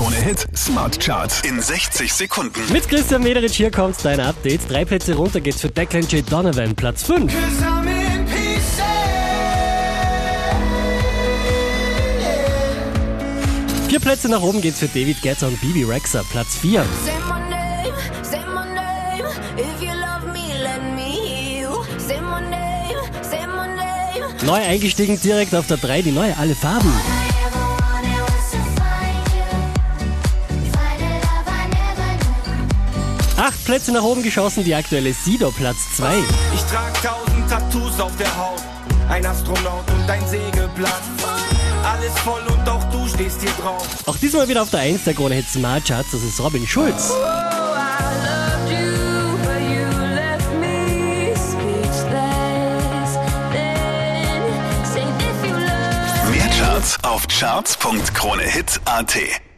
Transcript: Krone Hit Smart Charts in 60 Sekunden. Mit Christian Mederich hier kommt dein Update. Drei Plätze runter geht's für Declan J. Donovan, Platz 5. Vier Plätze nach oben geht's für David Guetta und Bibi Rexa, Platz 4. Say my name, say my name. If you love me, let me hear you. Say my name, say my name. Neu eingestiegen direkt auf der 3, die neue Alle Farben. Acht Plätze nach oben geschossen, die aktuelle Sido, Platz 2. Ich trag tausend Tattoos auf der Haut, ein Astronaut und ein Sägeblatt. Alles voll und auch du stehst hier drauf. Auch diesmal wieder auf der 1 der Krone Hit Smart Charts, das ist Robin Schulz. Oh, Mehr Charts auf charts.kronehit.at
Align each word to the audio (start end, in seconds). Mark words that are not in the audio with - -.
Krone 0.00 0.16
Hit 0.16 0.46
Smart 0.56 0.98
Charts 0.98 1.42
in 1.42 1.60
60 1.60 2.10
Sekunden. 2.10 2.72
Mit 2.72 2.88
Christian 2.88 3.22
Mederich 3.22 3.54
hier 3.54 3.70
kommt 3.70 4.02
dein 4.02 4.18
Update. 4.18 4.60
Drei 4.70 4.86
Plätze 4.86 5.14
runter 5.14 5.42
geht's 5.42 5.60
für 5.60 5.68
Declan 5.68 6.06
J. 6.08 6.24
Donovan, 6.32 6.74
Platz 6.74 7.02
5. 7.02 7.30
Vier 13.88 14.00
Plätze 14.00 14.30
nach 14.30 14.40
oben 14.40 14.62
geht's 14.62 14.78
für 14.78 14.88
David 14.88 15.20
Guetta 15.20 15.48
und 15.48 15.60
Bibi 15.60 15.84
Rexa, 15.84 16.22
Platz 16.30 16.56
4. 16.56 16.82
Say 17.04 17.12
my 17.28 17.38
name, 17.50 17.94
say 18.22 18.40
my 18.46 18.64
name. 18.72 19.28
If 19.58 19.82
you 19.82 19.90
love 19.90 20.32
me, 20.32 20.54
let 20.62 20.82
me 20.96 21.28
hear 21.28 21.68
you. 21.68 21.84
Say 21.98 22.18
my 22.22 22.40
name, 22.40 22.96
say 23.20 23.46
my 23.46 23.66
name. 23.66 24.46
Neu 24.46 24.66
eingestiegen 24.66 25.20
direkt 25.20 25.54
auf 25.54 25.66
der 25.66 25.76
3, 25.76 26.00
die 26.00 26.12
neue 26.12 26.34
Alle 26.38 26.54
Farben. 26.54 26.90
Acht 33.50 33.64
Plätze 33.64 33.90
nach 33.90 34.04
oben 34.04 34.22
geschossen, 34.22 34.62
die 34.62 34.76
aktuelle 34.76 35.12
Sido, 35.12 35.50
Platz 35.50 35.78
2. 35.96 36.18
Ich 36.54 36.62
trag 36.70 36.94
tausend 37.02 37.50
Tattoos 37.50 37.98
auf 37.98 38.16
der 38.16 38.28
Haut, 38.38 38.62
ein 39.08 39.26
Astronaut 39.26 39.90
und 39.90 40.08
ein 40.08 40.24
Sägeblatt. 40.28 41.02
Alles 41.84 42.16
voll 42.20 42.42
und 42.46 42.68
auch 42.68 42.84
du 42.92 43.08
stehst 43.08 43.40
hier 43.40 43.50
drauf. 43.60 43.84
Auch 44.06 44.16
diesmal 44.18 44.48
wieder 44.48 44.62
auf 44.62 44.70
der 44.70 44.78
1 44.80 45.02
der 45.02 45.14
Krone 45.14 45.34
Hit 45.34 45.48
Smart 45.48 45.84
Charts, 45.84 46.12
das 46.12 46.22
ist 46.22 46.38
Robin 46.38 46.64
Schulz. 46.64 47.10
Oh, 47.10 47.16
Mehr 56.30 56.50
Charts 56.56 57.02
auf 57.02 57.26
charts.kronehit.at 57.26 59.49